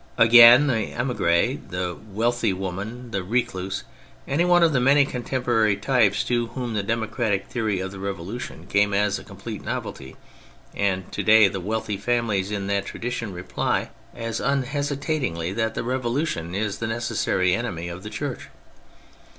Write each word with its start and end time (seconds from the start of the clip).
Again, 0.17 0.65
the 0.65 0.93
hnigrt^ 0.95 1.69
the 1.69 1.95
wealthy 2.11 2.53
woman, 2.53 3.11
the 3.11 3.21
recluse, 3.23 3.83
any 4.27 4.43
one 4.43 4.63
of 4.63 4.73
the 4.73 4.79
many 4.79 5.05
contemporary 5.05 5.75
types 5.77 6.23
to 6.23 6.47
whom 6.47 6.73
the 6.73 6.81
democratic 6.81 7.45
theory 7.45 7.79
of 7.79 7.91
the 7.91 7.99
Revolution 7.99 8.65
came 8.65 8.95
as 8.95 9.19
a 9.19 9.23
complete 9.23 9.63
novelty, 9.63 10.15
and 10.73 11.11
to 11.11 11.21
day 11.21 11.47
the 11.47 11.59
wealthy 11.61 11.97
families 11.97 12.49
in 12.49 12.65
that 12.65 12.87
tradition, 12.87 13.31
reply 13.31 13.91
as 14.15 14.39
unhesitat 14.41 15.21
ingly 15.21 15.53
that 15.53 15.75
the 15.75 15.83
Revolution 15.83 16.55
is 16.55 16.79
the 16.79 16.87
necessary 16.87 17.53
enemy 17.53 17.87
of 17.87 18.01
the 18.01 18.09
Church. 18.09 18.47